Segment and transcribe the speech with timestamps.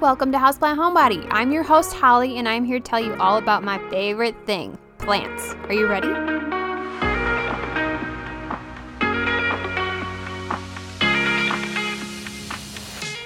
[0.00, 1.26] Welcome to Houseplant Homebody.
[1.30, 4.76] I'm your host, Holly, and I'm here to tell you all about my favorite thing
[4.98, 5.54] plants.
[5.68, 6.08] Are you ready?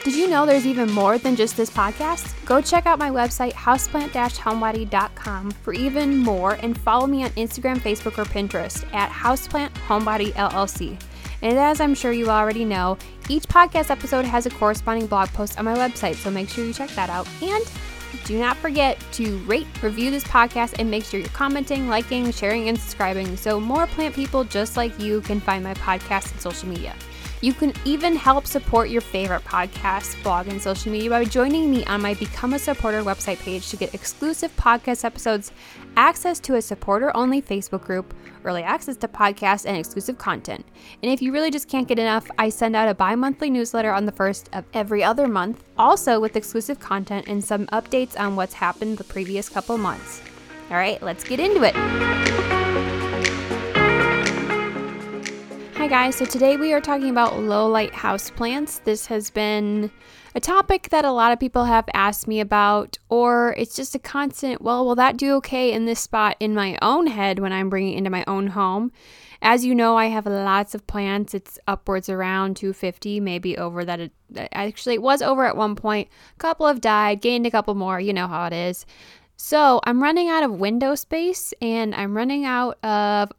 [0.05, 2.33] Did you know there's even more than just this podcast?
[2.47, 8.17] Go check out my website, houseplant-homebody.com for even more and follow me on Instagram, Facebook,
[8.17, 10.97] or Pinterest at Houseplant Homebody LLC.
[11.43, 12.99] And as I'm sure you already know,
[13.29, 16.73] each podcast episode has a corresponding blog post on my website, so make sure you
[16.73, 17.29] check that out.
[17.43, 17.65] And
[18.25, 22.69] do not forget to rate, review this podcast, and make sure you're commenting, liking, sharing,
[22.69, 26.69] and subscribing so more plant people just like you can find my podcast and social
[26.69, 26.95] media.
[27.43, 31.85] You can even help support your favorite podcast, blog, and social media by joining me
[31.87, 35.51] on my Become a Supporter website page to get exclusive podcast episodes,
[35.97, 38.13] access to a supporter only Facebook group,
[38.45, 40.67] early access to podcasts, and exclusive content.
[41.03, 43.91] And if you really just can't get enough, I send out a bi monthly newsletter
[43.91, 48.37] on the first of every other month, also with exclusive content and some updates on
[48.37, 50.21] what's happened the previous couple months.
[50.71, 52.60] All right, let's get into it.
[55.91, 58.79] Guys, so today we are talking about low light house plants.
[58.79, 59.91] This has been
[60.37, 63.99] a topic that a lot of people have asked me about, or it's just a
[63.99, 67.69] constant, well, will that do okay in this spot in my own head when I'm
[67.69, 68.93] bringing it into my own home?
[69.43, 71.35] As you know, I have lots of plants.
[71.35, 73.99] It's upwards around 250, maybe over that.
[73.99, 74.13] It,
[74.53, 76.09] actually, it was over at one point.
[76.37, 77.99] A couple have died, gained a couple more.
[77.99, 78.87] You know how it is.
[79.43, 83.33] So I'm running out of window space and I'm running out of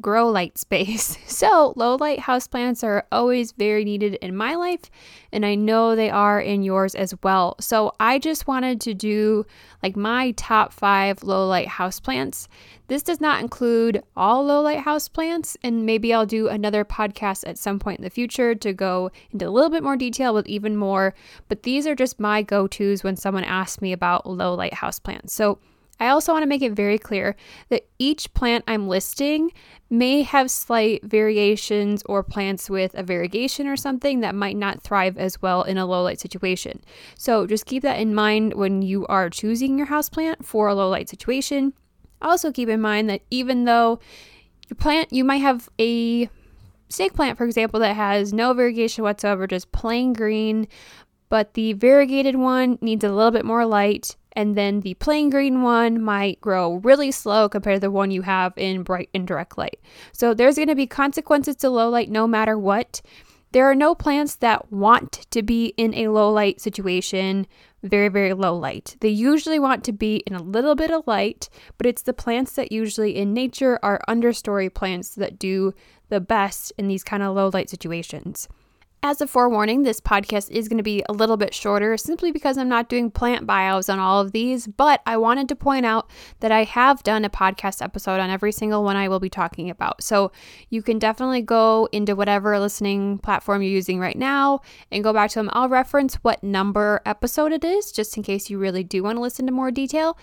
[0.00, 1.18] grow light space.
[1.42, 4.90] So, low light houseplants are always very needed in my life,
[5.32, 7.56] and I know they are in yours as well.
[7.58, 9.44] So, I just wanted to do
[9.82, 12.46] like my top five low light houseplants.
[12.86, 17.58] This does not include all low light houseplants, and maybe I'll do another podcast at
[17.58, 20.76] some point in the future to go into a little bit more detail with even
[20.76, 21.14] more.
[21.48, 25.30] But these are just my go tos when someone asks me about low light houseplants.
[25.30, 25.58] So,
[26.02, 27.36] I also want to make it very clear
[27.68, 29.52] that each plant I'm listing
[29.88, 35.16] may have slight variations or plants with a variegation or something that might not thrive
[35.16, 36.82] as well in a low light situation.
[37.16, 40.74] So just keep that in mind when you are choosing your house plant for a
[40.74, 41.72] low light situation.
[42.20, 44.00] Also keep in mind that even though
[44.68, 46.28] your plant you might have a
[46.88, 50.66] snake plant for example that has no variegation whatsoever, just plain green,
[51.28, 55.62] but the variegated one needs a little bit more light and then the plain green
[55.62, 59.80] one might grow really slow compared to the one you have in bright indirect light.
[60.12, 63.00] So there's going to be consequences to low light no matter what.
[63.52, 67.46] There are no plants that want to be in a low light situation,
[67.82, 68.96] very, very low light.
[69.00, 72.52] They usually want to be in a little bit of light, but it's the plants
[72.52, 75.74] that usually in nature are understory plants that do
[76.08, 78.48] the best in these kind of low light situations.
[79.04, 82.56] As a forewarning, this podcast is going to be a little bit shorter simply because
[82.56, 86.08] I'm not doing plant bios on all of these, but I wanted to point out
[86.38, 89.70] that I have done a podcast episode on every single one I will be talking
[89.70, 90.04] about.
[90.04, 90.30] So
[90.70, 94.60] you can definitely go into whatever listening platform you're using right now
[94.92, 95.50] and go back to them.
[95.52, 99.22] I'll reference what number episode it is just in case you really do want to
[99.22, 100.16] listen to more detail.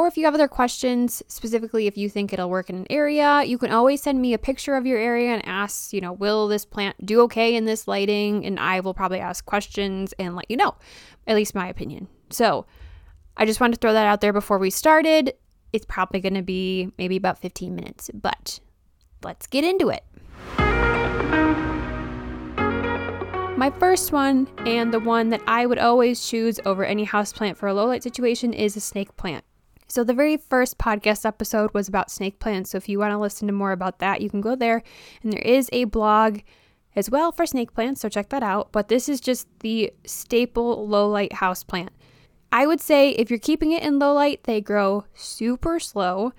[0.00, 3.42] Or if you have other questions, specifically if you think it'll work in an area,
[3.42, 6.48] you can always send me a picture of your area and ask, you know, will
[6.48, 8.46] this plant do okay in this lighting?
[8.46, 10.74] And I will probably ask questions and let you know,
[11.26, 12.08] at least my opinion.
[12.30, 12.64] So
[13.36, 15.34] I just wanted to throw that out there before we started.
[15.74, 18.58] It's probably going to be maybe about 15 minutes, but
[19.22, 20.02] let's get into it.
[23.58, 27.66] My first one, and the one that I would always choose over any houseplant for
[27.66, 29.44] a low light situation, is a snake plant.
[29.90, 32.70] So, the very first podcast episode was about snake plants.
[32.70, 34.84] So, if you want to listen to more about that, you can go there.
[35.22, 36.40] And there is a blog
[36.94, 38.70] as well for snake plants, so check that out.
[38.70, 41.90] But this is just the staple low light house plant.
[42.52, 46.32] I would say if you're keeping it in low light, they grow super slow.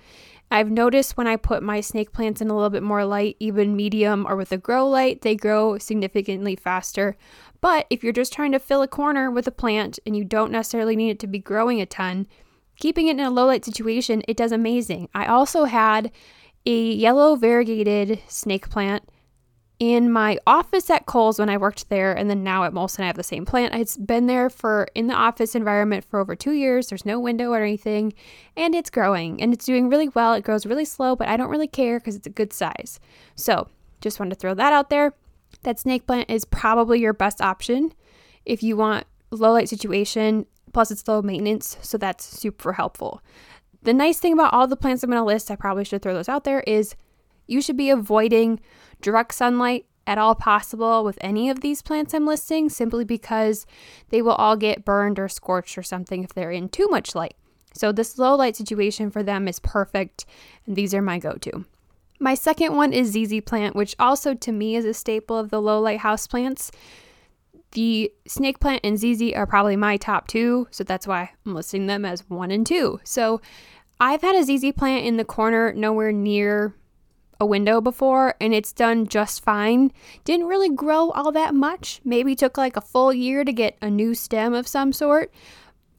[0.49, 3.75] I've noticed when I put my snake plants in a little bit more light, even
[3.75, 7.17] medium or with a grow light, they grow significantly faster.
[7.61, 10.51] But if you're just trying to fill a corner with a plant and you don't
[10.51, 12.27] necessarily need it to be growing a ton,
[12.81, 15.07] keeping it in a low light situation, it does amazing.
[15.13, 16.11] I also had
[16.65, 19.07] a yellow variegated snake plant
[19.79, 23.07] in my office at Kohl's when I worked there, and then now at Molson, I
[23.07, 23.73] have the same plant.
[23.73, 26.87] It's been there for in the office environment for over two years.
[26.87, 28.13] There's no window or anything,
[28.57, 30.33] and it's growing and it's doing really well.
[30.33, 32.99] It grows really slow, but I don't really care because it's a good size.
[33.35, 33.69] So,
[34.01, 35.13] just wanted to throw that out there.
[35.63, 37.93] That snake plant is probably your best option
[38.45, 43.21] if you want low light situation Plus, it's low maintenance, so that's super helpful.
[43.83, 46.13] The nice thing about all the plants I'm going to list, I probably should throw
[46.13, 46.95] those out there, is
[47.47, 48.59] you should be avoiding
[49.01, 53.65] direct sunlight at all possible with any of these plants I'm listing simply because
[54.09, 57.35] they will all get burned or scorched or something if they're in too much light.
[57.73, 60.25] So, this low light situation for them is perfect,
[60.65, 61.65] and these are my go to.
[62.19, 65.61] My second one is ZZ plant, which also to me is a staple of the
[65.61, 66.71] low light house plants.
[67.71, 71.87] The snake plant and ZZ are probably my top two, so that's why I'm listing
[71.87, 72.99] them as one and two.
[73.03, 73.41] So,
[73.99, 76.75] I've had a ZZ plant in the corner nowhere near
[77.41, 79.91] a window before and it's done just fine.
[80.23, 81.99] Didn't really grow all that much.
[82.05, 85.33] Maybe took like a full year to get a new stem of some sort.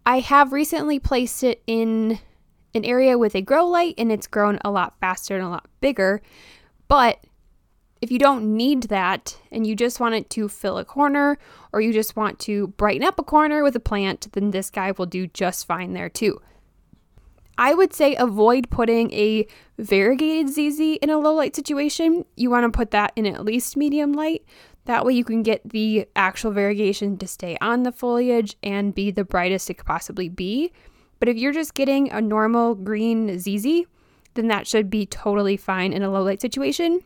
[0.06, 2.20] I have recently placed it in
[2.74, 5.66] an area with a grow light and it's grown a lot faster and a lot
[5.80, 6.22] bigger.
[6.86, 7.18] But
[8.02, 11.38] if you don't need that and you just want it to fill a corner
[11.72, 14.90] or you just want to brighten up a corner with a plant, then this guy
[14.90, 16.42] will do just fine there too.
[17.56, 19.46] I would say avoid putting a
[19.78, 22.24] variegated ZZ in a low light situation.
[22.36, 24.44] You want to put that in at least medium light.
[24.86, 29.12] That way you can get the actual variegation to stay on the foliage and be
[29.12, 30.72] the brightest it could possibly be.
[31.20, 33.82] But if you're just getting a normal green ZZ,
[34.34, 37.02] then that should be totally fine in a low light situation.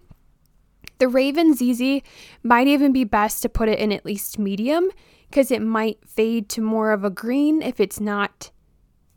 [0.99, 2.01] The Raven ZZ
[2.43, 4.91] might even be best to put it in at least medium
[5.29, 8.51] because it might fade to more of a green if it's not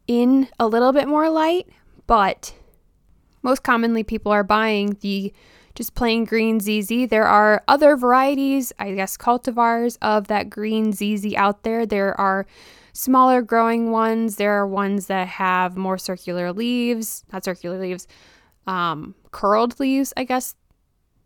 [0.07, 1.67] in a little bit more light,
[2.07, 2.53] but
[3.41, 5.31] most commonly people are buying the
[5.75, 7.07] just plain green ZZ.
[7.09, 11.85] There are other varieties, I guess cultivars of that green ZZ out there.
[11.85, 12.45] There are
[12.91, 14.35] smaller growing ones.
[14.35, 18.07] There are ones that have more circular leaves, not circular leaves,
[18.67, 20.55] um, curled leaves, I guess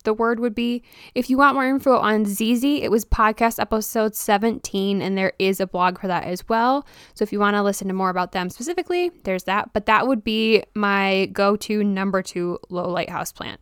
[0.04, 0.84] the word would be.
[1.16, 5.60] If you want more info on ZZ, it was podcast episode 17, and there is
[5.60, 6.86] a blog for that as well.
[7.14, 9.74] So if you want to listen to more about them specifically, there's that.
[9.74, 13.60] But that would be my go to number two low lighthouse plant.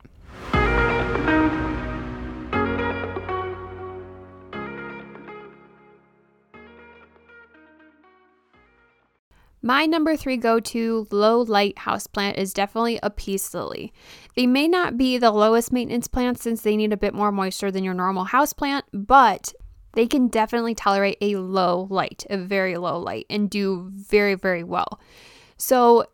[9.62, 13.94] My number three go to low light house plant is definitely a peace lily.
[14.36, 17.72] They may not be the lowest maintenance plant since they need a bit more moisture
[17.72, 19.54] than your normal house plant, but
[19.94, 24.64] they can definitely tolerate a low light, a very low light, and do very, very
[24.64, 25.00] well.
[25.58, 26.06] So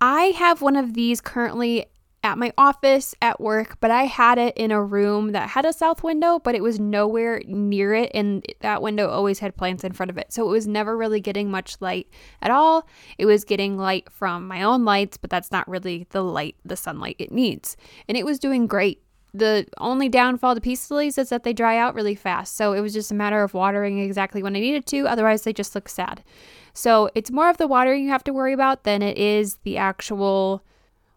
[0.00, 1.86] I have one of these currently
[2.26, 5.72] at my office at work, but I had it in a room that had a
[5.72, 8.10] south window, but it was nowhere near it.
[8.14, 10.32] And that window always had plants in front of it.
[10.32, 12.08] So it was never really getting much light
[12.42, 12.88] at all.
[13.16, 16.76] It was getting light from my own lights, but that's not really the light, the
[16.76, 17.76] sunlight it needs.
[18.08, 19.02] And it was doing great.
[19.32, 22.56] The only downfall to peace lilies is that they dry out really fast.
[22.56, 25.06] So it was just a matter of watering exactly when I needed to.
[25.06, 26.24] Otherwise, they just look sad.
[26.72, 29.76] So it's more of the watering you have to worry about than it is the
[29.76, 30.64] actual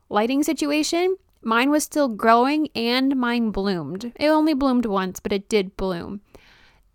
[0.09, 4.11] lighting situation, mine was still growing and mine bloomed.
[4.15, 6.21] It only bloomed once, but it did bloom.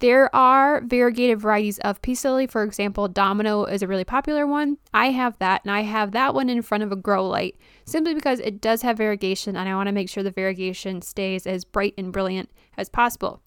[0.01, 2.47] There are variegated varieties of peace lily.
[2.47, 4.77] For example, Domino is a really popular one.
[4.93, 7.57] I have that, and I have that one in front of a grow light
[7.87, 11.47] simply because it does have variegation, and I want to make sure the variegation stays
[11.47, 13.41] as bright and brilliant as possible.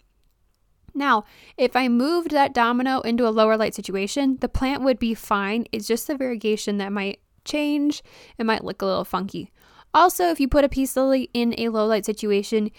[0.96, 1.25] Now,
[1.58, 5.68] if I moved that domino into a lower light situation, the plant would be fine.
[5.72, 8.02] It's just the variegation that might change.
[8.40, 9.52] It might look a little funky.
[9.94, 12.72] Also, if you put a peace lily in a low light situation,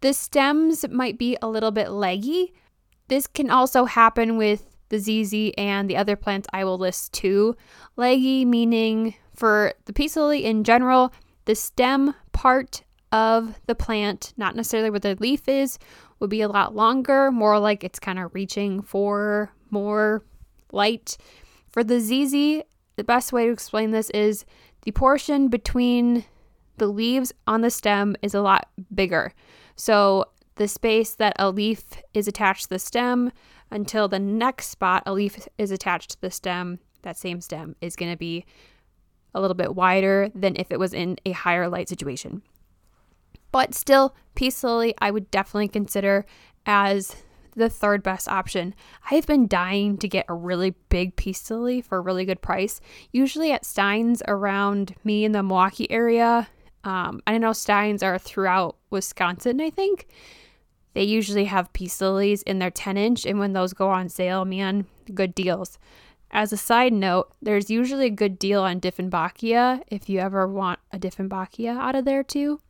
[0.00, 2.52] the stems might be a little bit leggy.
[3.08, 7.56] This can also happen with the ZZ and the other plants I will list too.
[7.96, 11.12] Leggy meaning for the peace lily in general,
[11.44, 15.78] the stem part of the plant, not necessarily where the leaf is,
[16.18, 20.24] would be a lot longer, more like it's kind of reaching for more
[20.72, 21.16] light.
[21.68, 22.64] For the ZZ,
[22.96, 24.44] the best way to explain this is
[24.82, 26.24] the portion between
[26.76, 29.32] the leaves on the stem is a lot bigger.
[29.76, 33.32] So the space that a leaf is attached to the stem
[33.70, 37.96] until the next spot a leaf is attached to the stem, that same stem is
[37.96, 38.44] going to be
[39.34, 42.42] a little bit wider than if it was in a higher light situation.
[43.52, 46.24] But still, peace lily I would definitely consider
[46.64, 47.16] as
[47.54, 48.74] the third best option.
[49.10, 52.80] I've been dying to get a really big peace lily for a really good price.
[53.12, 56.48] Usually at Stein's around me in the Milwaukee area,
[56.86, 60.06] um, I know Steins are throughout Wisconsin, I think.
[60.94, 64.44] They usually have peace lilies in their 10 inch, and when those go on sale,
[64.44, 65.78] man, good deals.
[66.30, 70.78] As a side note, there's usually a good deal on Dieffenbachia if you ever want
[70.92, 72.60] a Dieffenbachia out of there too.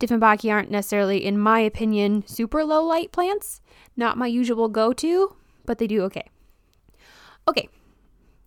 [0.00, 3.60] Dieffenbachia aren't necessarily, in my opinion, super low light plants.
[3.96, 6.28] Not my usual go to, but they do okay.
[7.48, 7.68] Okay,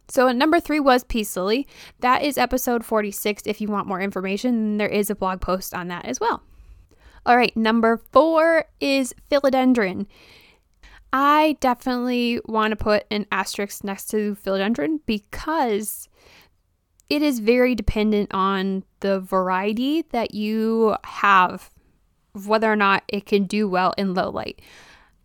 [0.10, 1.68] so number three was Peace Lily.
[2.00, 3.44] That is episode 46.
[3.46, 6.42] If you want more information, there is a blog post on that as well.
[7.26, 10.08] All right, number four is philodendron.
[11.14, 16.08] I definitely want to put an asterisk next to philodendron because
[17.10, 21.72] it is very dependent on the variety that you have,
[22.46, 24.62] whether or not it can do well in low light.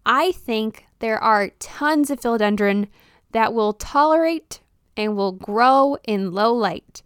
[0.07, 2.89] I think there are tons of philodendron
[3.33, 4.61] that will tolerate
[4.97, 7.03] and will grow in low light.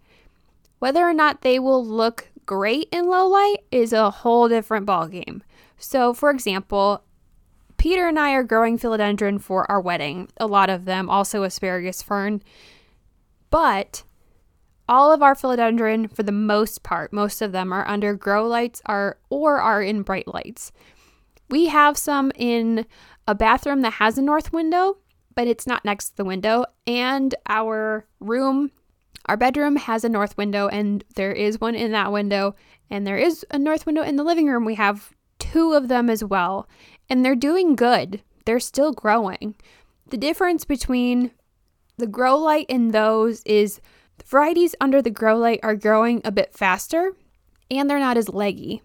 [0.78, 5.42] Whether or not they will look great in low light is a whole different ballgame.
[5.78, 7.04] So, for example,
[7.76, 12.02] Peter and I are growing philodendron for our wedding, a lot of them, also asparagus
[12.02, 12.42] fern.
[13.50, 14.02] But
[14.88, 18.83] all of our philodendron, for the most part, most of them are under grow lights
[18.87, 20.73] are, or are in bright lights.
[21.50, 22.87] We have some in
[23.26, 24.99] a bathroom that has a north window,
[25.38, 26.64] but it's not next to the window.
[26.85, 28.73] And our room,
[29.26, 32.57] our bedroom has a north window, and there is one in that window.
[32.90, 34.64] And there is a north window in the living room.
[34.64, 36.68] We have two of them as well.
[37.09, 39.54] And they're doing good, they're still growing.
[40.09, 41.30] The difference between
[41.99, 43.80] the grow light and those is
[44.16, 47.12] the varieties under the grow light are growing a bit faster
[47.71, 48.83] and they're not as leggy.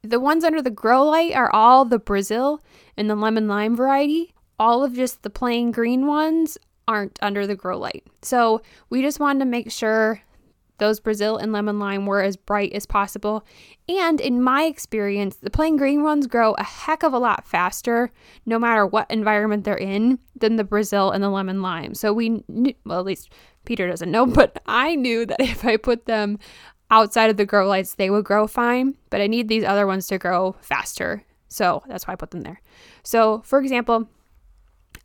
[0.00, 2.62] The ones under the grow light are all the Brazil
[2.96, 4.32] and the lemon lime variety.
[4.60, 8.06] All of just the plain green ones aren't under the grow light.
[8.22, 10.20] So we just wanted to make sure
[10.80, 13.44] those Brazil and lemon lime were as bright as possible.
[13.88, 18.10] And in my experience, the plain green ones grow a heck of a lot faster,
[18.46, 21.94] no matter what environment they're in, than the Brazil and the lemon lime.
[21.94, 23.30] So we, knew, well, at least
[23.64, 26.38] Peter doesn't know, but I knew that if I put them
[26.90, 28.96] outside of the grow lights, they would grow fine.
[29.10, 31.24] But I need these other ones to grow faster.
[31.48, 32.60] So that's why I put them there.
[33.02, 34.08] So, for example,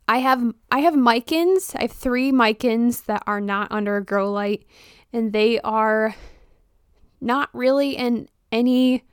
[0.08, 1.74] I have I have micans.
[1.74, 4.64] I have three micans that are not under a grow light,
[5.12, 6.14] and they are
[7.20, 9.04] not really in any.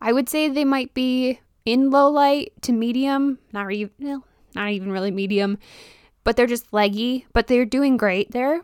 [0.00, 4.70] I would say they might be in low light to medium, not even well, not
[4.70, 5.58] even really medium,
[6.24, 7.26] but they're just leggy.
[7.32, 8.62] But they're doing great there.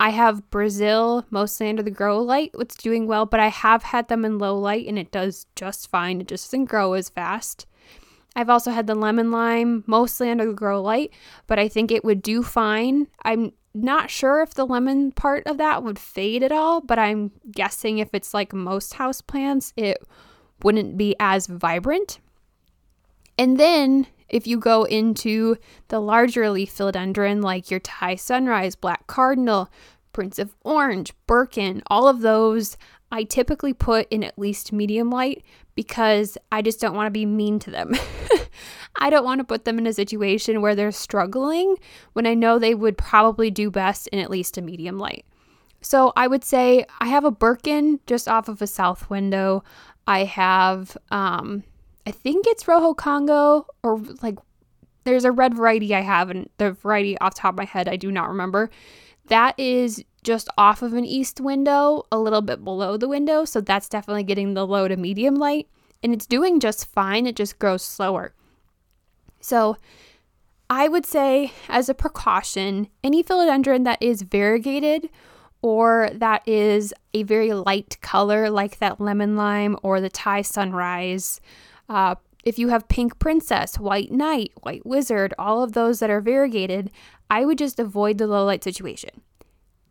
[0.00, 4.08] I have Brazil mostly under the grow light, it's doing well, but I have had
[4.08, 6.20] them in low light and it does just fine.
[6.20, 7.66] It just doesn't grow as fast.
[8.36, 11.12] I've also had the lemon lime mostly under the grow light,
[11.46, 13.06] but I think it would do fine.
[13.24, 17.32] I'm not sure if the lemon part of that would fade at all, but I'm
[17.50, 19.98] guessing if it's like most house plants, it
[20.62, 22.18] wouldn't be as vibrant.
[23.36, 25.56] And then if you go into
[25.88, 29.70] the larger leaf philodendron like your Thai sunrise, black cardinal,
[30.12, 32.76] Prince of Orange, Birkin, all of those
[33.10, 37.26] I typically put in at least medium light because I just don't want to be
[37.26, 37.94] mean to them.
[38.96, 41.76] I don't want to put them in a situation where they're struggling
[42.12, 45.24] when I know they would probably do best in at least a medium light.
[45.80, 49.64] So I would say I have a Birkin just off of a south window.
[50.06, 51.64] I have, um,
[52.06, 54.38] I think it's Rojo Congo or like
[55.04, 57.96] there's a red variety I have, and the variety off top of my head I
[57.96, 58.70] do not remember.
[59.26, 63.44] That is just off of an east window, a little bit below the window.
[63.44, 65.68] So that's definitely getting the low to medium light.
[66.02, 67.26] And it's doing just fine.
[67.26, 68.34] It just grows slower.
[69.44, 69.76] So
[70.70, 75.10] I would say, as a precaution, any philodendron that is variegated
[75.60, 81.42] or that is a very light color, like that lemon lime or the Thai sunrise,
[81.90, 86.22] uh, if you have pink princess, white knight, white wizard, all of those that are
[86.22, 86.90] variegated,
[87.28, 89.20] I would just avoid the low light situation.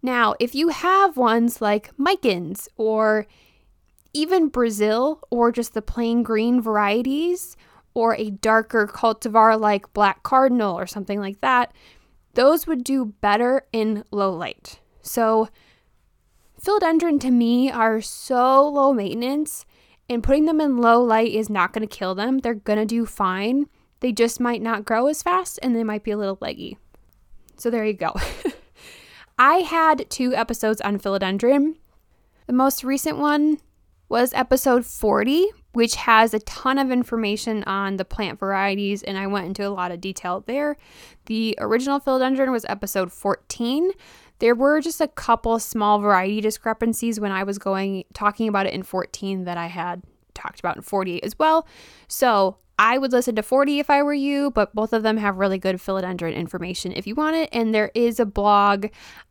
[0.01, 3.27] Now, if you have ones like Micans or
[4.13, 7.55] even Brazil or just the plain green varieties
[7.93, 11.73] or a darker cultivar like Black Cardinal or something like that,
[12.33, 14.79] those would do better in low light.
[15.01, 15.49] So,
[16.61, 19.65] philodendron to me are so low maintenance,
[20.09, 22.39] and putting them in low light is not going to kill them.
[22.39, 23.67] They're going to do fine.
[23.99, 26.77] They just might not grow as fast and they might be a little leggy.
[27.57, 28.13] So, there you go.
[29.37, 31.75] I had two episodes on philodendron.
[32.47, 33.59] The most recent one
[34.09, 39.27] was episode 40, which has a ton of information on the plant varieties, and I
[39.27, 40.77] went into a lot of detail there.
[41.25, 43.91] The original philodendron was episode 14.
[44.39, 48.73] There were just a couple small variety discrepancies when I was going talking about it
[48.73, 50.01] in 14 that I had
[50.33, 51.67] talked about in 40 as well.
[52.07, 55.37] So I would listen to 40 if I were you, but both of them have
[55.37, 57.49] really good philodendron information if you want it.
[57.51, 58.87] And there is a blog.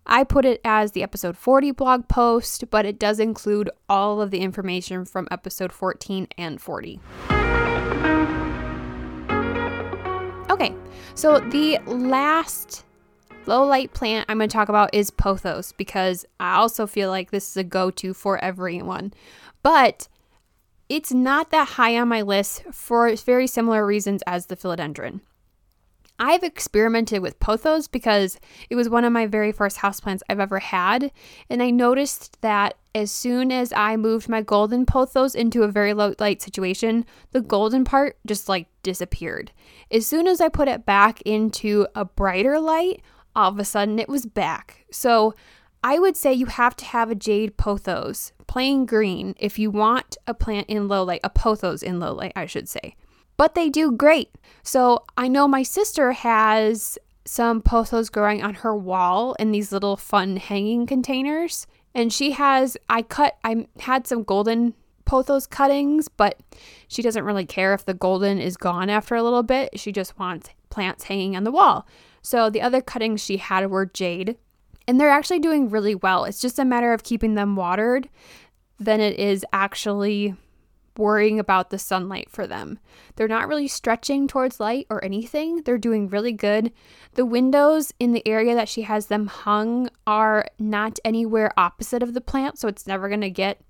[0.06, 4.30] I put it as the episode 40 blog post, but it does include all of
[4.30, 7.00] the information from episode 14 and 40.
[10.50, 10.74] Okay,
[11.14, 12.84] so the last
[13.46, 17.30] low light plant I'm going to talk about is pothos because I also feel like
[17.30, 19.12] this is a go to for everyone.
[19.62, 20.08] But
[20.92, 25.20] it's not that high on my list for very similar reasons as the philodendron.
[26.18, 30.58] I've experimented with pothos because it was one of my very first houseplants I've ever
[30.58, 31.10] had.
[31.48, 35.94] And I noticed that as soon as I moved my golden pothos into a very
[35.94, 39.50] low light situation, the golden part just like disappeared.
[39.90, 43.00] As soon as I put it back into a brighter light,
[43.34, 44.84] all of a sudden it was back.
[44.90, 45.34] So
[45.84, 50.16] I would say you have to have a jade pothos, plain green, if you want
[50.26, 52.94] a plant in low light, a pothos in low light, I should say
[53.36, 54.30] but they do great.
[54.62, 59.96] So I know my sister has some pothos growing on her wall in these little
[59.96, 61.66] fun hanging containers.
[61.94, 64.74] And she has, I cut, I had some golden
[65.04, 66.40] pothos cuttings, but
[66.88, 69.78] she doesn't really care if the golden is gone after a little bit.
[69.78, 71.86] She just wants plants hanging on the wall.
[72.22, 74.38] So the other cuttings she had were jade,
[74.86, 76.24] and they're actually doing really well.
[76.24, 78.08] It's just a matter of keeping them watered
[78.78, 80.34] than it is actually
[80.96, 82.78] worrying about the sunlight for them.
[83.16, 85.62] They're not really stretching towards light or anything.
[85.62, 86.72] They're doing really good.
[87.14, 92.14] The windows in the area that she has them hung are not anywhere opposite of
[92.14, 93.60] the plant, so it's never going to get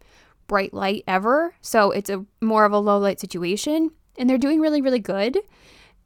[0.49, 1.55] bright light ever.
[1.61, 5.39] So it's a more of a low light situation, and they're doing really really good.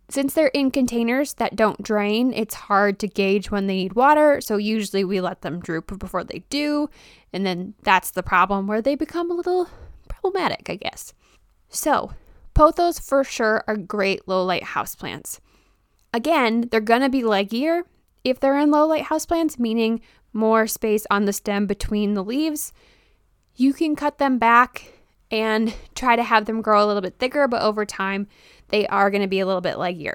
[0.09, 4.41] Since they're in containers that don't drain, it's hard to gauge when they need water,
[4.41, 6.89] so usually we let them droop before they do,
[7.33, 9.69] and then that's the problem where they become a little
[10.09, 11.13] problematic, I guess.
[11.69, 12.13] So,
[12.55, 15.41] pothos for sure are great low light houseplants.
[16.13, 17.83] Again, they're to be leggier
[18.23, 20.01] if they're in low light houseplants, meaning
[20.33, 22.73] more space on the stem between the leaves.
[23.57, 24.93] You can cut them back
[25.31, 28.29] and try to have them grow a little bit thicker, but over time,
[28.69, 30.15] they are going to be a little bit leggier.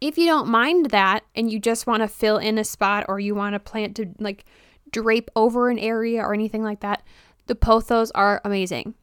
[0.00, 3.18] If you don't mind that and you just want to fill in a spot or
[3.18, 4.44] you want a plant to like
[4.92, 7.02] drape over an area or anything like that,
[7.46, 8.94] the pothos are amazing.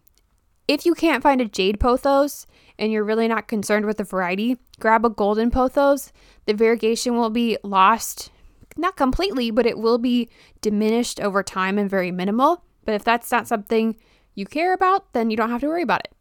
[0.67, 2.45] If you can't find a jade pothos
[2.79, 6.11] and you're really not concerned with the variety, grab a golden pothos.
[6.45, 8.31] The variegation will be lost,
[8.77, 10.29] not completely, but it will be
[10.61, 12.63] diminished over time and very minimal.
[12.83, 13.95] But if that's not something
[14.33, 16.14] you care about, then you don't have to worry about it.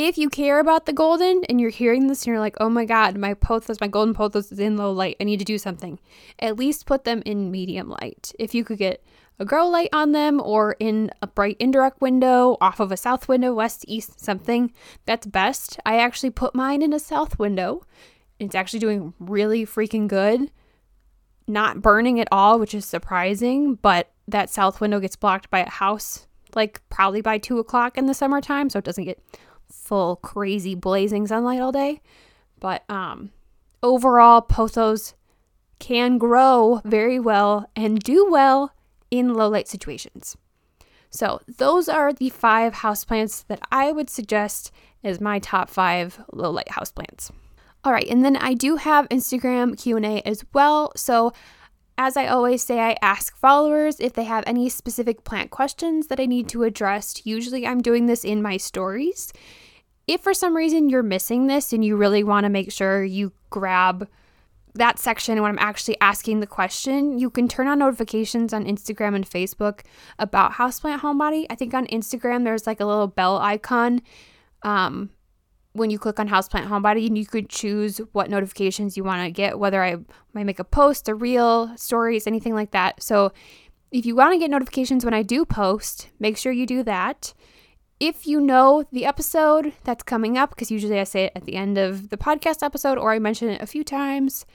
[0.00, 2.84] If you care about the golden and you're hearing this and you're like, oh my
[2.84, 5.98] god, my pothos, my golden pothos is in low light, I need to do something,
[6.38, 8.30] at least put them in medium light.
[8.38, 9.04] If you could get
[9.40, 13.26] a grow light on them or in a bright indirect window off of a south
[13.26, 14.72] window, west, east, something.
[15.04, 15.80] That's best.
[15.84, 17.84] I actually put mine in a south window.
[18.38, 20.52] It's actually doing really freaking good.
[21.48, 25.68] Not burning at all, which is surprising, but that south window gets blocked by a
[25.68, 29.22] house like probably by two o'clock in the summertime, so it doesn't get
[29.70, 32.00] full crazy blazing sunlight all day.
[32.60, 33.30] But um
[33.82, 35.14] overall pothos
[35.78, 38.72] can grow very well and do well
[39.10, 40.36] in low light situations.
[41.10, 44.70] So, those are the five houseplants that I would suggest
[45.02, 47.30] as my top 5 low light houseplants.
[47.84, 50.92] All right, and then I do have Instagram Q&A as well.
[50.96, 51.32] So,
[51.98, 56.20] as I always say, I ask followers if they have any specific plant questions that
[56.20, 57.26] I need to address.
[57.26, 59.32] Usually, I'm doing this in my stories.
[60.06, 63.32] If for some reason you're missing this and you really want to make sure you
[63.50, 64.08] grab
[64.74, 69.16] that section when I'm actually asking the question, you can turn on notifications on Instagram
[69.16, 69.80] and Facebook
[70.20, 71.46] about Houseplant Homebody.
[71.50, 74.02] I think on Instagram there's like a little bell icon
[74.62, 75.10] um,
[75.78, 79.58] when you click on Houseplant Homebody, you could choose what notifications you want to get,
[79.58, 79.96] whether I
[80.34, 83.02] might make a post, a reel, stories, anything like that.
[83.02, 83.32] So
[83.90, 87.32] if you want to get notifications when I do post, make sure you do that.
[88.00, 91.56] If you know the episode that's coming up, because usually I say it at the
[91.56, 94.46] end of the podcast episode or I mention it a few times,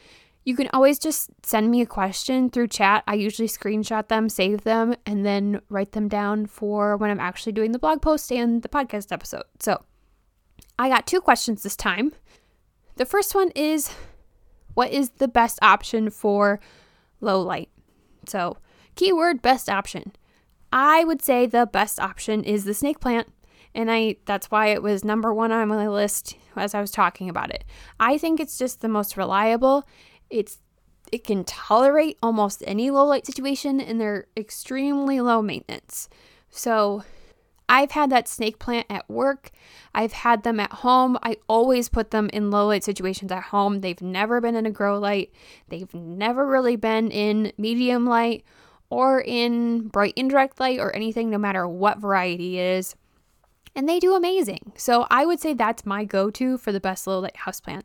[0.45, 3.03] you can always just send me a question through chat.
[3.07, 7.53] I usually screenshot them, save them, and then write them down for when I'm actually
[7.53, 9.43] doing the blog post and the podcast episode.
[9.59, 9.83] So
[10.77, 12.13] I got two questions this time.
[12.95, 13.91] The first one is
[14.73, 16.59] What is the best option for
[17.21, 17.69] low light?
[18.27, 18.57] So,
[18.95, 20.13] keyword best option.
[20.71, 23.27] I would say the best option is the snake plant.
[23.75, 27.29] And I that's why it was number 1 on my list as I was talking
[27.29, 27.63] about it.
[27.99, 29.88] I think it's just the most reliable.
[30.29, 30.59] It's
[31.12, 36.09] it can tolerate almost any low light situation and they're extremely low maintenance.
[36.49, 37.03] So
[37.73, 39.49] I've had that snake plant at work.
[39.95, 41.17] I've had them at home.
[41.23, 43.81] I always put them in low light situations at home.
[43.81, 45.33] They've never been in a grow light.
[45.69, 48.45] They've never really been in medium light
[48.91, 52.95] or in bright indirect light or anything, no matter what variety is.
[53.75, 54.73] And they do amazing.
[54.75, 57.81] So I would say that's my go to for the best low light houseplant.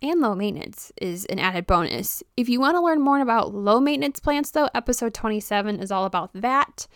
[0.00, 2.22] And low maintenance is an added bonus.
[2.38, 6.06] If you want to learn more about low maintenance plants, though, episode 27 is all
[6.06, 6.86] about that.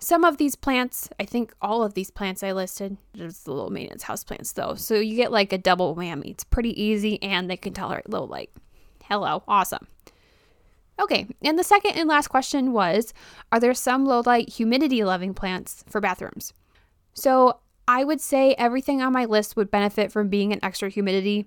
[0.00, 3.68] Some of these plants, I think all of these plants I listed, just the low
[3.68, 4.74] maintenance house plants though.
[4.74, 6.30] So you get like a double whammy.
[6.30, 8.50] It's pretty easy and they can tolerate low light.
[9.04, 9.88] Hello, awesome.
[11.00, 13.12] Okay, and the second and last question was
[13.50, 16.52] Are there some low light humidity loving plants for bathrooms?
[17.14, 21.46] So I would say everything on my list would benefit from being in extra humidity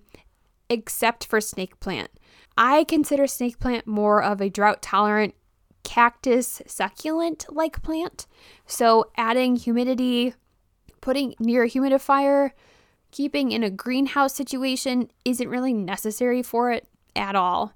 [0.69, 2.09] except for snake plant.
[2.57, 5.35] I consider snake plant more of a drought tolerant
[5.83, 8.27] cactus succulent like plant.
[8.65, 10.33] So adding humidity,
[11.01, 12.51] putting near a humidifier,
[13.11, 17.73] keeping in a greenhouse situation isn't really necessary for it at all.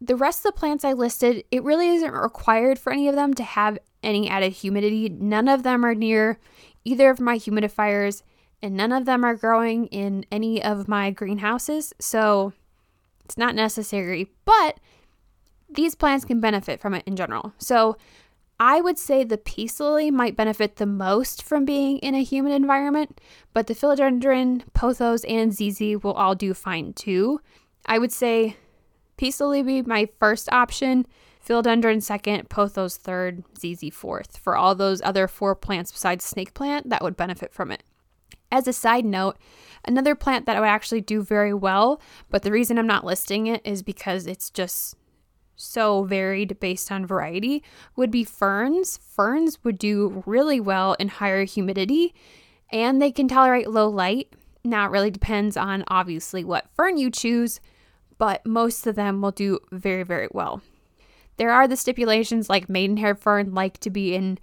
[0.00, 3.34] The rest of the plants I listed, it really isn't required for any of them
[3.34, 5.08] to have any added humidity.
[5.10, 6.38] None of them are near
[6.84, 8.22] either of my humidifiers,
[8.62, 11.92] and none of them are growing in any of my greenhouses.
[11.98, 12.54] So
[13.24, 14.78] it's not necessary, but
[15.74, 17.52] these plants can benefit from it in general.
[17.58, 17.96] So
[18.58, 22.52] I would say the peace lily might benefit the most from being in a humid
[22.52, 23.18] environment,
[23.54, 27.40] but the philodendron, pothos, and ZZ will all do fine too.
[27.86, 28.56] I would say
[29.16, 31.06] peace lily be my first option,
[31.42, 34.36] philodendron second, pothos third, ZZ fourth.
[34.36, 37.82] For all those other four plants besides snake plant that would benefit from it.
[38.52, 39.38] As a side note,
[39.86, 43.62] another plant that would actually do very well, but the reason I'm not listing it
[43.64, 44.96] is because it's just
[45.60, 47.62] so varied based on variety
[47.96, 48.98] would be ferns.
[48.98, 52.14] Ferns would do really well in higher humidity
[52.72, 54.32] and they can tolerate low light.
[54.64, 57.60] Now, it really depends on obviously what fern you choose,
[58.18, 60.62] but most of them will do very, very well.
[61.36, 64.38] There are the stipulations like maidenhair fern like to be in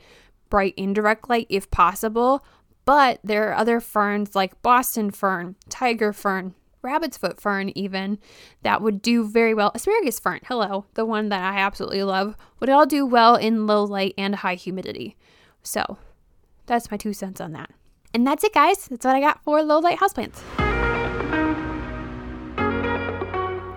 [0.49, 2.43] bright indirect light if possible,
[2.86, 6.56] but there are other ferns like Boston fern, tiger fern,
[6.88, 8.17] rabbit's foot fern, even
[8.63, 9.71] that would do very well.
[9.76, 13.84] Asparagus fern, hello, the one that I absolutely love, would all do well in low
[13.84, 15.15] light and high humidity.
[15.62, 15.97] So
[16.65, 17.71] that's my two cents on that.
[18.13, 18.88] And that's it, guys.
[18.88, 20.41] That's what I got for low light houseplants.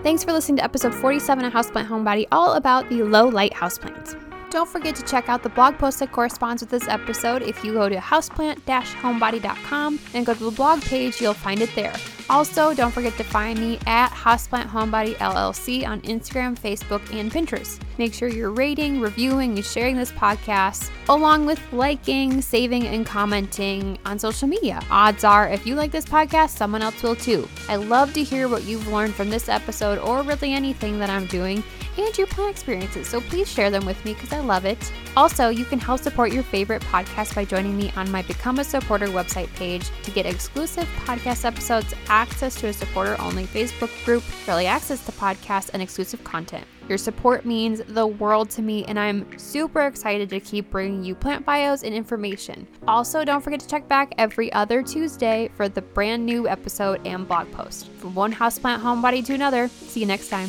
[0.02, 4.29] Thanks for listening to episode 47 of Houseplant Homebody, all about the low light houseplants.
[4.50, 7.42] Don't forget to check out the blog post that corresponds with this episode.
[7.42, 11.94] If you go to houseplant-homebody.com and go to the blog page, you'll find it there.
[12.28, 17.80] Also, don't forget to find me at Houseplant Homebody LLC on Instagram, Facebook, and Pinterest.
[18.00, 23.98] Make sure you're rating, reviewing, and sharing this podcast, along with liking, saving, and commenting
[24.06, 24.80] on social media.
[24.90, 27.46] Odds are, if you like this podcast, someone else will too.
[27.68, 31.26] I love to hear what you've learned from this episode or really anything that I'm
[31.26, 31.62] doing
[31.98, 34.78] and your plant experiences, so please share them with me because I love it.
[35.14, 38.64] Also, you can help support your favorite podcast by joining me on my Become a
[38.64, 44.24] Supporter website page to get exclusive podcast episodes, access to a supporter only Facebook group,
[44.48, 46.66] early access to podcasts, and exclusive content.
[46.90, 51.14] Your support means the world to me, and I'm super excited to keep bringing you
[51.14, 52.66] plant bios and information.
[52.88, 57.28] Also, don't forget to check back every other Tuesday for the brand new episode and
[57.28, 57.90] blog post.
[57.92, 60.48] From one houseplant homebody to another, see you next time.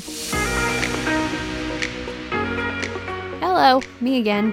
[3.39, 4.51] Hello, me again.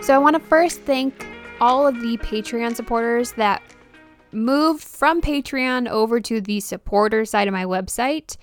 [0.00, 1.26] So I want to first thank
[1.60, 3.62] all of the Patreon supporters that
[4.32, 8.38] moved from Patreon over to the supporter side of my website.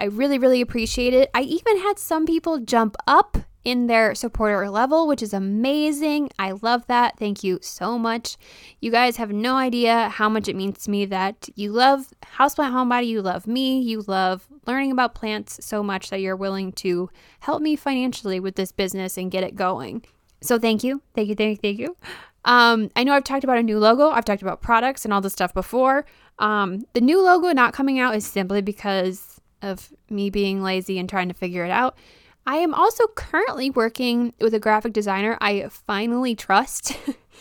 [0.00, 1.30] I really, really appreciate it.
[1.34, 6.30] I even had some people jump up in their supporter level, which is amazing.
[6.38, 7.18] I love that.
[7.18, 8.38] Thank you so much.
[8.80, 12.06] You guys have no idea how much it means to me that you love
[12.38, 16.72] Houseplant Homebody, you love me, you love learning about plants so much that you're willing
[16.72, 17.10] to
[17.40, 20.02] help me financially with this business and get it going.
[20.40, 21.02] So thank you.
[21.14, 21.96] Thank you, thank you, thank you.
[22.46, 25.20] Um, I know I've talked about a new logo, I've talked about products and all
[25.20, 26.06] this stuff before.
[26.38, 29.29] Um, the new logo not coming out is simply because
[29.62, 31.96] of me being lazy and trying to figure it out.
[32.46, 36.96] I am also currently working with a graphic designer I finally trust.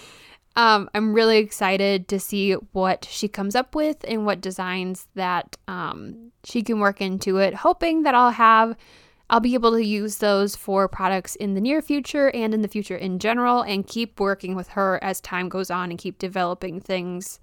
[0.56, 5.58] um, I'm really excited to see what she comes up with and what designs that
[5.68, 8.76] um, she can work into it, hoping that I'll have.
[9.32, 12.68] I'll be able to use those for products in the near future and in the
[12.68, 16.82] future in general, and keep working with her as time goes on and keep developing
[16.82, 17.40] things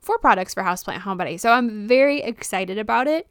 [0.00, 1.38] for products for Houseplant Homebody.
[1.38, 3.28] So I'm very excited about it.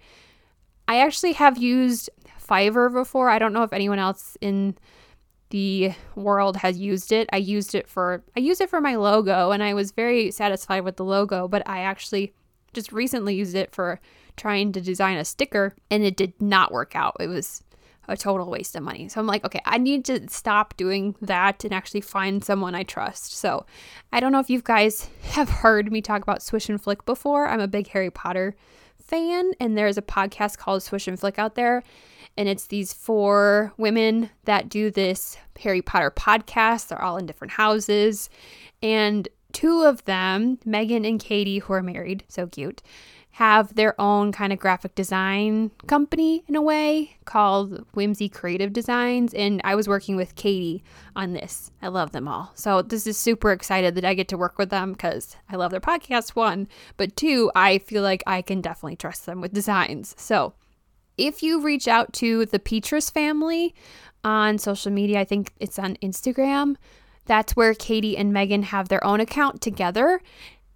[0.87, 2.09] I actually have used
[2.47, 3.29] Fiverr before.
[3.29, 4.77] I don't know if anyone else in
[5.49, 7.29] the world has used it.
[7.31, 10.83] I used it for I used it for my logo and I was very satisfied
[10.83, 12.33] with the logo, but I actually
[12.73, 13.99] just recently used it for
[14.37, 17.15] trying to design a sticker and it did not work out.
[17.19, 17.63] It was
[18.07, 19.07] a total waste of money.
[19.07, 22.83] So I'm like, okay, I need to stop doing that and actually find someone I
[22.83, 23.33] trust.
[23.33, 23.65] So
[24.11, 27.47] I don't know if you guys have heard me talk about Swish and Flick before.
[27.47, 28.55] I'm a big Harry Potter
[29.07, 31.83] fan and there's a podcast called Swish and Flick out there
[32.37, 36.87] And it's these four women that do this Harry Potter podcast.
[36.87, 38.29] They're all in different houses.
[38.83, 42.81] And two of them, Megan and Katie, who are married, so cute,
[43.35, 49.33] have their own kind of graphic design company in a way called Whimsy Creative Designs.
[49.33, 50.85] And I was working with Katie
[51.17, 51.69] on this.
[51.81, 52.53] I love them all.
[52.55, 55.71] So this is super excited that I get to work with them because I love
[55.71, 56.69] their podcast, one.
[56.95, 60.15] But two, I feel like I can definitely trust them with designs.
[60.17, 60.53] So
[61.17, 63.75] if you reach out to the Petrus family
[64.23, 66.77] on social media, I think it's on Instagram.
[67.25, 70.21] That's where Katie and Megan have their own account together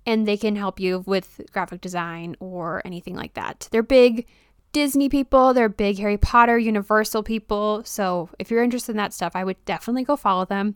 [0.05, 3.67] and they can help you with graphic design or anything like that.
[3.71, 4.27] They're big
[4.71, 7.83] Disney people, they're big Harry Potter, Universal people.
[7.85, 10.75] So if you're interested in that stuff, I would definitely go follow them.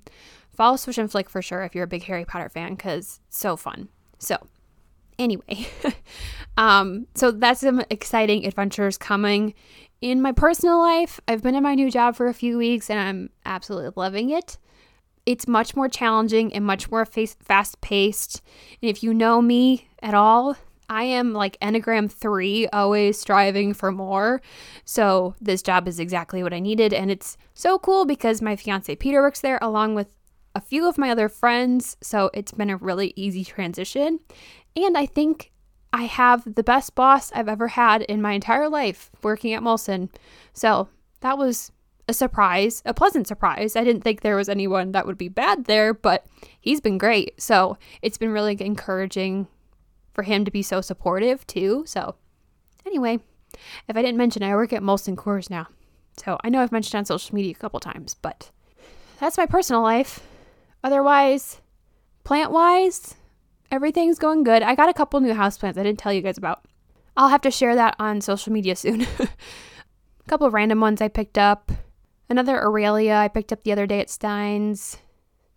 [0.55, 3.55] Follow Swish and Flick for sure if you're a big Harry Potter fan because so
[3.55, 3.89] fun.
[4.19, 4.37] So
[5.19, 5.67] anyway,
[6.57, 9.53] um, so that's some exciting adventures coming.
[10.01, 12.99] In my personal life, I've been in my new job for a few weeks and
[12.99, 14.57] I'm absolutely loving it
[15.25, 18.41] it's much more challenging and much more fast paced.
[18.81, 20.57] And if you know me at all,
[20.89, 24.41] I am like Enneagram 3, always striving for more.
[24.85, 26.93] So this job is exactly what I needed.
[26.93, 30.07] And it's so cool because my fiance Peter works there along with
[30.55, 31.97] a few of my other friends.
[32.01, 34.19] So it's been a really easy transition.
[34.75, 35.51] And I think
[35.93, 40.09] I have the best boss I've ever had in my entire life working at Molson.
[40.53, 40.89] So
[41.21, 41.71] that was
[42.07, 43.75] a surprise, a pleasant surprise.
[43.75, 46.25] I didn't think there was anyone that would be bad there, but
[46.59, 47.41] he's been great.
[47.41, 49.47] So it's been really encouraging
[50.13, 51.83] for him to be so supportive too.
[51.87, 52.15] So,
[52.85, 53.19] anyway,
[53.87, 55.67] if I didn't mention, I work at Molson Coors now.
[56.17, 58.51] So I know I've mentioned on social media a couple times, but
[59.19, 60.19] that's my personal life.
[60.83, 61.61] Otherwise,
[62.23, 63.15] plant wise,
[63.71, 64.61] everything's going good.
[64.61, 66.65] I got a couple new houseplants I didn't tell you guys about.
[67.15, 69.01] I'll have to share that on social media soon.
[69.19, 69.27] a
[70.27, 71.71] couple random ones I picked up.
[72.33, 74.97] Another Aralia I picked up the other day at Stein's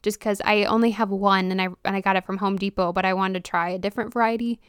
[0.02, 2.92] just because I only have one and I, and I got it from Home Depot,
[2.92, 4.60] but I wanted to try a different variety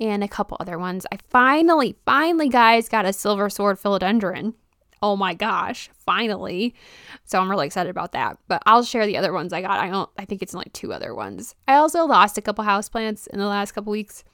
[0.00, 1.06] and a couple other ones.
[1.12, 4.54] I finally, finally, guys, got a silver sword philodendron.
[5.00, 6.74] Oh my gosh, finally.
[7.22, 8.38] So I'm really excited about that.
[8.48, 9.78] But I'll share the other ones I got.
[9.78, 11.54] I don't I think it's like two other ones.
[11.68, 14.24] I also lost a couple houseplants in the last couple weeks.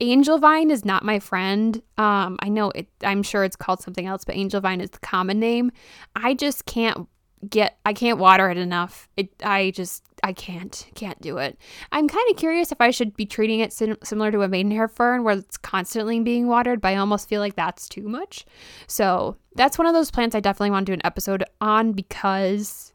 [0.00, 1.82] Angel vine is not my friend.
[1.98, 2.88] Um, I know it.
[3.02, 5.70] I'm sure it's called something else, but angel vine is the common name.
[6.16, 7.06] I just can't
[7.48, 7.78] get.
[7.84, 9.08] I can't water it enough.
[9.16, 9.30] It.
[9.44, 10.02] I just.
[10.22, 10.86] I can't.
[10.94, 11.58] Can't do it.
[11.92, 14.88] I'm kind of curious if I should be treating it sim- similar to a maidenhair
[14.88, 16.80] fern, where it's constantly being watered.
[16.80, 18.46] But I almost feel like that's too much.
[18.86, 22.94] So that's one of those plants I definitely want to do an episode on because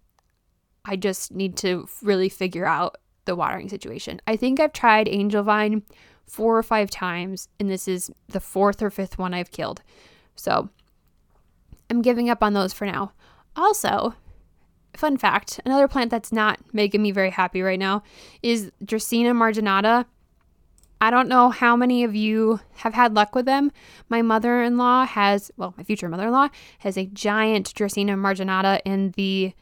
[0.86, 4.22] I just need to really figure out the watering situation.
[4.28, 5.84] I think I've tried angel vine
[6.28, 9.82] four or five times, and this is the fourth or fifth one I've killed.
[10.36, 10.70] So
[11.90, 13.12] I'm giving up on those for now.
[13.56, 14.16] Also,
[14.98, 18.02] fun fact another plant that's not making me very happy right now
[18.42, 20.06] is Dracaena marginata.
[21.02, 23.72] I don't know how many of you have had luck with them.
[24.08, 26.48] My mother in law has, well, my future mother in law
[26.80, 29.54] has a giant Dracaena marginata in the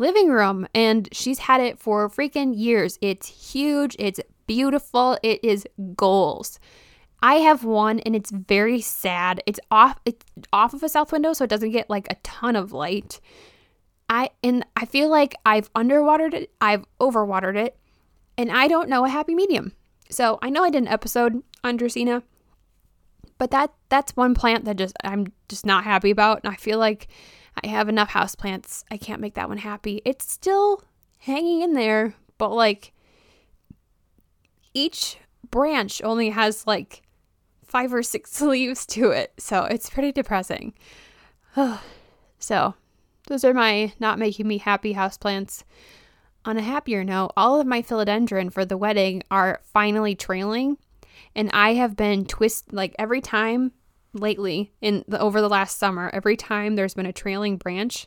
[0.00, 2.98] living room, and she's had it for freaking years.
[3.00, 5.16] It's huge, it's beautiful.
[5.22, 6.58] It is goals.
[7.22, 9.42] I have one and it's very sad.
[9.46, 12.56] It's off it's off of a south window so it doesn't get like a ton
[12.56, 13.20] of light.
[14.08, 17.76] I and I feel like I've underwatered it, I've overwatered it,
[18.36, 19.72] and I don't know a happy medium.
[20.08, 22.22] So I know I did an episode on Dracaena,
[23.38, 26.40] but that that's one plant that just I'm just not happy about.
[26.42, 27.06] And I feel like
[27.62, 28.84] I have enough houseplants.
[28.90, 30.00] I can't make that one happy.
[30.04, 30.82] It's still
[31.18, 32.92] hanging in there, but like
[34.72, 35.18] each
[35.50, 37.02] branch only has like
[37.64, 39.32] five or six leaves to it.
[39.38, 40.74] So it's pretty depressing.
[42.38, 42.74] so
[43.26, 45.64] those are my not making me happy houseplants.
[46.44, 50.78] On a happier note, all of my philodendron for the wedding are finally trailing.
[51.34, 53.72] And I have been twist like every time
[54.12, 58.06] lately in the over the last summer, every time there's been a trailing branch,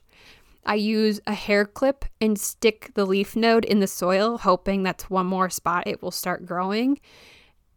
[0.65, 5.09] I use a hair clip and stick the leaf node in the soil, hoping that's
[5.09, 6.99] one more spot it will start growing.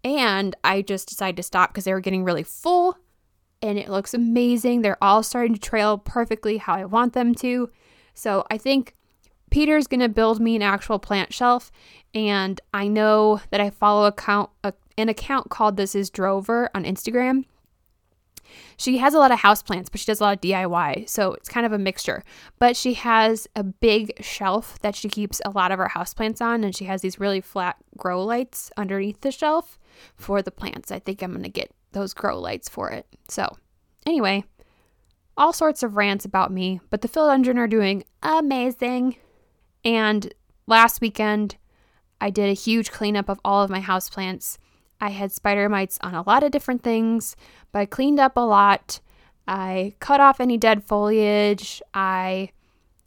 [0.05, 2.97] And I just decided to stop because they were getting really full
[3.62, 4.83] and it looks amazing.
[4.83, 7.71] They're all starting to trail perfectly how I want them to.
[8.15, 8.95] So I think
[9.51, 11.73] Peter's going to build me an actual plant shelf.
[12.15, 16.85] And I know that I follow account, a, an account called This Is Drover on
[16.85, 17.45] Instagram.
[18.77, 21.09] She has a lot of houseplants, but she does a lot of DIY.
[21.09, 22.23] So it's kind of a mixture.
[22.59, 26.65] But she has a big shelf that she keeps a lot of her houseplants on.
[26.65, 29.79] And she has these really flat grow lights underneath the shelf
[30.15, 30.91] for the plants.
[30.91, 33.07] I think I'm going to get those grow lights for it.
[33.29, 33.57] So,
[34.05, 34.45] anyway,
[35.37, 39.17] all sorts of rants about me, but the philodendron are doing amazing.
[39.85, 40.33] And
[40.67, 41.57] last weekend,
[42.21, 44.59] I did a huge cleanup of all of my houseplants.
[45.01, 47.37] I had spider mites on a lot of different things,
[47.73, 49.01] but I cleaned up a lot.
[49.47, 51.83] I cut off any dead foliage.
[51.95, 52.51] I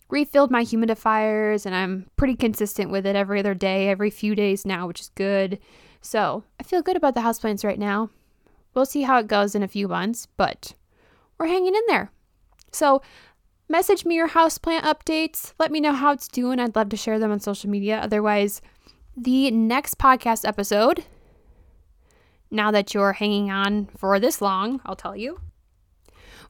[0.10, 4.66] refilled my humidifiers, and I'm pretty consistent with it every other day, every few days
[4.66, 5.60] now, which is good.
[6.02, 8.10] So I feel good about the houseplants right now.
[8.74, 10.74] We'll see how it goes in a few months, but
[11.38, 12.12] we're hanging in there.
[12.72, 13.02] So
[13.68, 15.54] message me your houseplant updates.
[15.60, 16.60] Let me know how it's doing.
[16.60, 18.00] I'd love to share them on social media.
[18.00, 18.62] Otherwise,
[19.18, 21.04] the next podcast episode,
[22.52, 25.40] now that you're hanging on for this long, I'll tell you,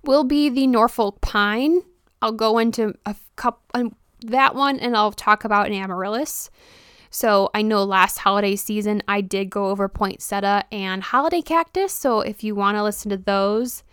[0.03, 1.81] will be the Norfolk pine.
[2.21, 6.49] I'll go into a couple um, that one and I'll talk about an amaryllis.
[7.09, 11.93] So I know last holiday season I did go over poinsettia and holiday cactus.
[11.93, 13.83] So if you want to listen to those,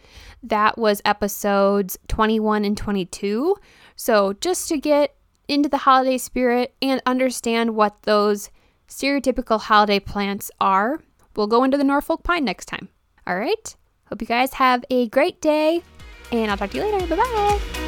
[0.43, 3.57] that was episodes 21 and 22.
[3.95, 5.15] So just to get
[5.49, 8.51] into the holiday spirit and understand what those
[8.89, 11.01] stereotypical holiday plants are,
[11.37, 12.89] we'll go into the Norfolk pine next time.
[13.27, 13.77] All right.
[14.09, 15.83] Hope you guys have a great day,
[16.31, 17.07] and I'll talk to you later.
[17.07, 17.86] Bye bye.